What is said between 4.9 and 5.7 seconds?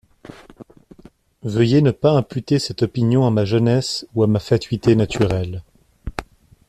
naturelle.